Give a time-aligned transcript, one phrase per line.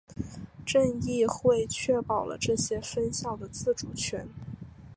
[0.65, 4.27] 州议会确保了这些分校的自主权。